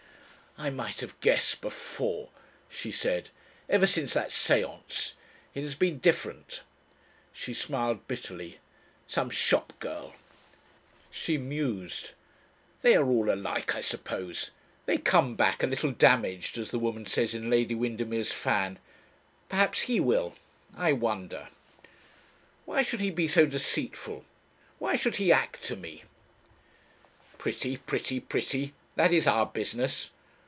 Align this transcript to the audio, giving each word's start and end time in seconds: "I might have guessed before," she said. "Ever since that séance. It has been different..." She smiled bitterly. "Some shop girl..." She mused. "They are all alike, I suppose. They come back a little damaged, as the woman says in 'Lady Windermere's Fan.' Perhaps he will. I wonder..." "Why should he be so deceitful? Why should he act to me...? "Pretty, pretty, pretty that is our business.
"I 0.57 0.69
might 0.69 0.99
have 0.99 1.19
guessed 1.21 1.61
before," 1.61 2.29
she 2.69 2.91
said. 2.91 3.29
"Ever 3.69 3.87
since 3.87 4.13
that 4.13 4.29
séance. 4.31 5.13
It 5.55 5.61
has 5.61 5.73
been 5.75 5.97
different..." 5.99 6.61
She 7.33 7.53
smiled 7.53 8.05
bitterly. 8.07 8.59
"Some 9.07 9.29
shop 9.31 9.71
girl..." 9.79 10.13
She 11.09 11.37
mused. 11.39 12.11
"They 12.83 12.95
are 12.95 13.07
all 13.09 13.31
alike, 13.33 13.73
I 13.75 13.79
suppose. 13.81 14.51
They 14.85 14.97
come 14.99 15.35
back 15.35 15.63
a 15.63 15.67
little 15.67 15.93
damaged, 15.93 16.57
as 16.59 16.69
the 16.69 16.77
woman 16.77 17.05
says 17.07 17.33
in 17.33 17.49
'Lady 17.49 17.73
Windermere's 17.73 18.33
Fan.' 18.33 18.77
Perhaps 19.49 19.83
he 19.83 19.99
will. 20.01 20.35
I 20.77 20.91
wonder..." 20.93 21.47
"Why 22.65 22.83
should 22.83 22.99
he 22.99 23.09
be 23.09 23.27
so 23.27 23.45
deceitful? 23.47 24.25
Why 24.79 24.95
should 24.97 25.15
he 25.15 25.31
act 25.31 25.63
to 25.63 25.75
me...? 25.77 26.03
"Pretty, 27.39 27.77
pretty, 27.77 28.19
pretty 28.19 28.73
that 28.95 29.11
is 29.13 29.25
our 29.27 29.45
business. 29.47 30.09